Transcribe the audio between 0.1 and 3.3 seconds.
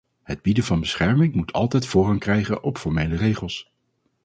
Het bieden van bescherming moet altijd voorrang krijgen op formele